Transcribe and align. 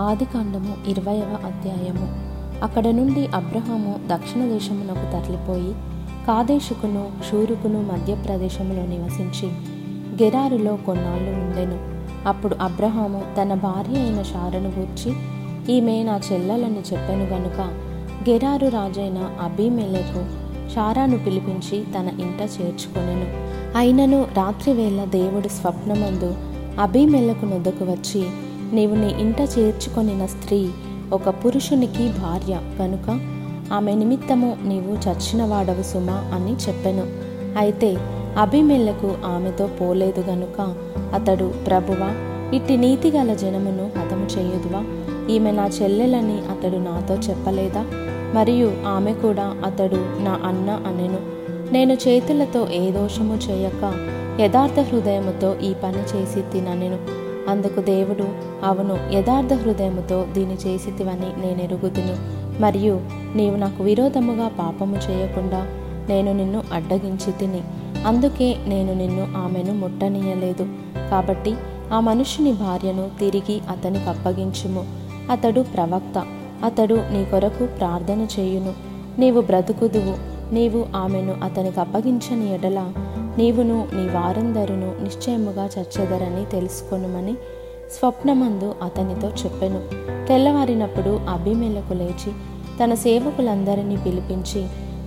ఆదికాండము 0.00 0.76
ఇరవయవ 0.88 1.36
అధ్యాయము. 1.44 2.08
అక్కడ 2.64 2.88
నుండి 2.88 3.26
అబ్రహాము 3.26 3.98
దక్షిణ 4.06 4.44
దేశమునకు 4.44 5.12
తరలిపోయి 5.12 5.74
కాదేశుకును 6.26 7.08
షూరుకును 7.30 7.82
మధ్యప్రదేశములో 7.82 8.86
నివసించి 8.86 9.48
గెరారులో 10.22 10.76
కొన్నాళ్ళు 10.76 11.30
ఉండెను. 11.30 11.78
అప్పుడు 12.28 12.56
అబ్రహాము 12.60 13.22
తన 13.40 13.54
భార్య 13.54 14.00
అయిన 14.00 14.22
షారను 14.22 14.72
గూర్చి 14.78 15.12
ఈమె 15.72 16.02
నా 16.02 16.20
చెల్లెలని 16.32 16.78
చెప్పెను 16.78 17.24
గనుక 17.24 17.60
గెరారు 18.30 18.66
రాజైన 18.66 19.30
అభిమేలకు 19.40 20.24
షారాను 20.74 21.18
పిలిపించి 21.18 21.84
తన 21.98 22.08
ఇంట 22.08 22.40
చేర్చుకొనెను. 22.40 23.26
అయినను 23.78 24.26
రాత్రివేళ 24.36 25.04
దేవుడు 25.04 25.48
స్వప్నమందు 25.48 26.34
అబీమెలకు 26.80 27.46
నొద్దకు 27.46 27.84
వచ్చి 27.84 28.26
నీవు 28.72 28.94
నీ 28.94 29.08
ఇంట 29.20 29.40
చేర్చుకొనిన 29.40 30.26
స్త్రీ 30.26 30.68
ఒక 31.12 31.28
పురుషునికి 31.28 32.08
భార్య. 32.08 32.60
కనుక 32.78 33.20
ఆమె 33.72 33.94
నిమిత్తము 33.94 34.56
నీవు 34.64 35.08
చచ్చినవాడవు 35.08 35.82
సుమా 35.82 36.30
అని 36.34 36.52
చెప్పెను. 36.52 37.06
అయితే 37.58 37.96
అభిమెల్లకు 38.38 39.14
ఆమెతో 39.24 39.66
పోలేదు 39.66 40.20
గనుక 40.20 40.74
అతడు 41.14 41.52
ప్రభువ 41.66 42.14
ఇట్టి 42.54 42.76
నీతి 42.76 43.10
గల 43.10 43.34
జనమును 43.34 43.90
హతము 43.98 44.26
చేయుదువా? 44.38 44.84
ఈమె 45.30 45.50
నా 45.50 45.66
చెల్లెలని 45.66 46.38
అతడు 46.38 46.76
నాతో 46.76 47.14
చెప్పలేదా? 47.14 47.84
మరియు 48.34 48.72
ఆమె 48.86 49.12
కూడా 49.12 49.56
అతడు 49.64 49.96
నా 49.96 50.40
అన్న 50.44 50.70
అనెను. 50.70 51.18
నేను 51.72 51.94
చేతులతో 51.94 52.68
ఏ 52.68 52.90
దోషము 52.90 53.34
చేయక 53.34 54.08
యథార్థ 54.40 54.80
హృదయముతో 54.80 55.56
ఈ 55.58 55.74
పని 55.74 55.98
చేసి 55.98 56.40
తిననెను. 56.52 57.15
అందుకు 57.48 57.80
దేవుడు 57.80 58.24
అవును 58.64 58.98
యథార్థ 59.12 59.52
హృదయముతో 59.52 60.26
దీని 60.32 60.54
చేసితివని 60.54 61.46
నేను 61.46 61.62
ఎరుగుతును 61.62 62.46
మరియు 62.62 63.00
నీవు 63.34 63.56
నాకు 63.56 63.82
విరోధముగా 63.82 64.48
పాపము 64.48 64.96
చేయకుండా 65.10 65.66
నేను 66.08 66.32
నిన్ను 66.32 66.62
అడ్డగించి 66.72 67.32
తిని 67.32 67.60
అందుకే 68.06 68.56
నేను 68.66 68.94
నిన్ను 68.94 69.28
ఆమెను 69.36 69.74
ముట్టనీయలేదు. 69.74 70.66
కాబట్టి 71.10 71.54
ఆ 71.92 72.00
మనుషుని 72.00 72.52
భార్యను 72.52 73.08
తిరిగి 73.20 73.60
అతనికి 73.70 74.08
అప్పగించుము. 74.08 74.84
అతడు 75.30 75.60
ప్రవక్త 75.60 76.26
అతడు 76.64 76.94
నీ 76.94 77.24
కొరకు 77.24 77.66
ప్రార్థన 77.66 78.26
చేయును. 78.40 78.72
నీవు 79.18 79.40
బ్రతుకుదువు 79.40 80.16
నీవు 80.54 80.86
ఆమెను 80.96 81.36
అతనికి 81.42 81.80
అప్పగించని 81.80 82.54
ఎడల 82.54 82.92
నీవును 83.38 83.88
నీ 83.92 84.08
వారందరును 84.08 84.94
నిశ్చయముగా 85.02 85.64
చచ్చెదరని 85.64 86.44
తెలుసుకొనుమని 86.44 87.34
స్వప్నమందు 87.98 88.74
అతనితో 88.82 89.28
చెప్పెను. 89.28 89.80
తెల్లవారినప్పుడు 90.26 91.20
అభిమేలకు 91.28 91.92
లేచి 91.92 92.32
తన 92.84 92.94
సేవకులందరినీ 92.94 93.96
పిలిపించి 93.96 94.66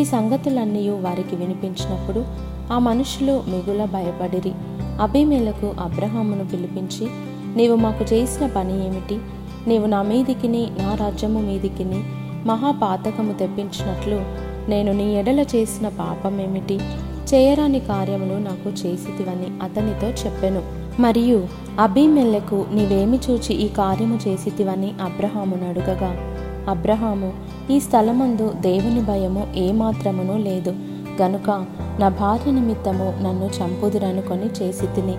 ఈ 0.00 0.04
సంగతులన్నీ 0.04 0.88
వారికి 0.88 1.36
వినిపించినప్పుడు 1.36 2.24
ఆ 2.72 2.78
మనుషులు 2.78 3.42
మిగుల 3.48 3.84
భయపడిరి. 3.84 4.52
అభిమేలకు 5.00 5.74
అబ్రహామును 5.80 6.46
పిలిపించి 6.48 7.08
నీవు 7.56 7.76
మాకు 7.76 8.14
చేసిన 8.14 8.46
పని 8.46 8.86
ఏమిటి? 8.86 9.18
నీవు 9.66 9.86
నా 9.86 10.02
మీదికిని 10.02 10.70
నా 10.78 10.94
రాజ్యము 10.94 11.40
మీదికిని 11.40 12.04
మహాపాతకము 12.46 13.32
తెప్పించినట్లు 13.32 14.24
నేను 14.70 14.92
నీ 14.92 15.16
ఎడల 15.16 15.40
చేసిన 15.40 15.88
పాపం 15.88 16.40
ఏమిటి 16.40 16.80
చేయరాని 17.34 17.80
కార్యములు 17.80 18.38
నాకు 18.38 18.68
చేసితివని 18.68 19.64
అతనితో 19.64 20.08
చెప్పెను. 20.08 20.62
మరియు 21.00 21.46
అబీమెల్లకు 21.80 22.66
నీవేమి 22.72 23.20
చూచి 23.30 23.54
ఈ 23.54 23.68
కార్యము 23.68 24.18
చేసితివని 24.28 24.94
అబ్రహామును 25.02 25.68
అడుగగా 25.68 26.16
అబ్రహాము 26.68 27.32
ఈ 27.70 27.80
స్థలమందు 27.80 28.52
దేవుని 28.60 29.00
భయము 29.00 29.46
ఏమాత్రమును 29.56 30.38
లేదు. 30.38 30.74
గనుక 31.22 31.66
నా 31.98 32.08
భార్య 32.08 32.50
నిమిత్తము 32.50 33.14
నన్ను 33.22 33.50
చంపుదురనుకొని 33.62 34.46
చేసి 34.46 34.86
తిని 34.86 35.14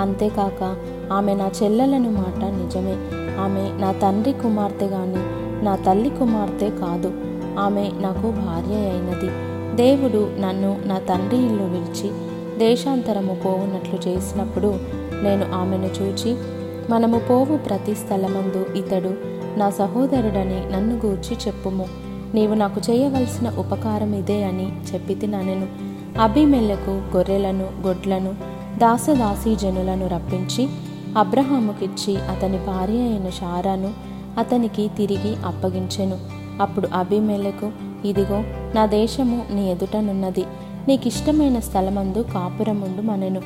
అంతేకాక 0.00 0.76
ఆమె 1.12 1.34
నా 1.34 1.50
చెల్లెలను 1.62 2.10
మాట 2.10 2.44
నిజమే. 2.44 2.96
ఆమె 3.40 3.80
నా 3.80 3.92
తండ్రి 3.92 4.32
కుమార్తె 4.32 4.86
గాని 4.86 5.22
నా 5.64 5.76
తల్లి 5.76 6.10
కుమార్తె 6.10 6.70
కాదు. 6.70 7.12
ఆమె 7.58 7.90
నాకు 8.00 8.30
భార్య 8.30 8.74
అయినది. 8.74 9.55
దేవుడు 9.76 10.30
నన్ను 10.38 10.80
నా 10.84 10.98
తండ్రి 10.98 11.38
ఇల్లు 11.38 11.62
విడిచి 11.62 12.10
దేశాంతరము 12.58 13.34
పోవునట్లు 13.44 14.08
చేసినప్పుడు 14.08 14.78
నేను 15.22 15.52
ఆమెను 15.54 16.02
చూచి 16.02 16.36
మనము 16.90 17.18
పోవు 17.18 17.56
ప్రతి 17.56 17.94
స్థలమందు 17.94 18.66
ఇతడు 18.78 19.14
నా 19.58 19.70
సహోదరుడని 19.70 20.72
నన్ను 20.72 20.94
గూర్చి 21.06 21.36
చెప్పుము. 21.46 21.86
నీవు 22.34 22.54
నాకు 22.54 22.80
చేయవలసిన 22.90 23.50
ఉపకారం 23.58 24.14
ఇదే 24.14 24.44
అని 24.44 24.72
చెప్పి 24.94 25.14
తిననెను. 25.14 25.66
అభిమెల్లకు 26.20 26.90
గొర్రెలను 26.90 27.68
గొడ్లను 27.86 28.34
దాసదాసీ 28.78 29.56
జనులను 29.56 30.06
రప్పించి 30.06 30.68
అబ్రహాముకిచ్చి 31.18 32.16
అతని 32.16 32.58
భార్య 32.66 33.00
అయిన 33.00 33.30
షారాను 33.30 33.92
అతనికి 34.38 34.90
తిరిగి 34.96 35.36
అప్పగించెను. 35.46 36.18
అప్పుడు 36.60 36.88
అభిమెలకు 36.94 37.85
ఇదిగో 38.06 38.42
నా 38.74 38.86
దేశము 38.86 39.46
నీ 39.50 39.70
ఎదుటనున్నది 39.70 40.44
నీకిష్టమైన 40.88 41.58
స్థలమందు 41.58 42.18
కాపురముండు 42.18 43.02
మనెను. 43.02 43.40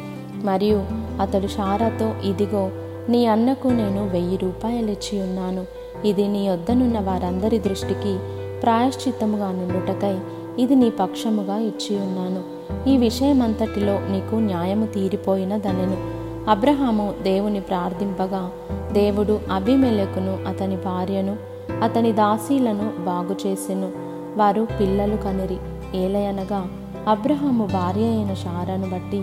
మరియు 0.44 0.82
అతడు 1.20 1.46
షారాతో 1.46 2.12
ఇదిగో 2.28 2.70
నీ 3.08 3.26
అన్నకు 3.26 3.68
నేను 3.68 4.08
వెయ్యి 4.08 4.36
రూపాయలిచ్చి 4.36 5.22
ఉన్నాను. 5.22 5.66
ఇది 6.06 6.28
నీ 6.28 6.48
వద్దనున్న 6.48 6.98
వారందరి 6.98 7.58
దృష్టికి 7.58 8.18
ప్రాయశ్చిత్తముగా 8.60 9.52
నుండుటకై 9.52 10.18
ఇది 10.58 10.74
నీ 10.74 10.90
పక్షముగా 10.90 11.58
ఇచ్చి 11.58 11.96
ఉన్నాను. 11.96 12.60
ఈ 12.88 12.96
విషయమంతటిలో 12.96 13.92
నీకు 13.92 14.34
న్యాయము 14.36 14.86
తీరిపోయిన 14.86 15.56
దనెను 15.56 16.20
అబ్రహాము 16.50 17.14
దేవుని 17.22 17.60
ప్రార్థింపగా 17.60 18.50
దేవుడు 18.92 19.40
అభిమెలకును 19.52 20.48
అతని 20.48 20.76
భార్యను 20.76 21.36
అతని 21.82 22.12
దాసీలను 22.12 22.90
బాగు 23.04 23.48
చేసెను 23.48 24.10
వారు 24.40 24.68
పిల్లలు 24.80 25.16
కనిరి. 25.16 25.58
ఏలయనగా 25.98 26.60
అబ్రహాము 27.08 27.66
భార్య 27.66 28.06
అయిన 28.06 28.32
షారాను 28.34 28.88
బట్టి 28.90 29.20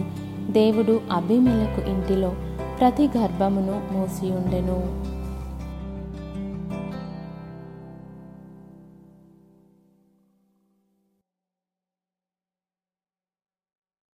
దేవుడు 0.49 0.93
అభిమేలకు 1.11 1.81
ఇంటిలో 1.89 2.31
ప్రతి 2.79 3.05
గర్భమును 3.17 3.75
మూసి 3.93 4.27
ఉండెను 4.31 4.77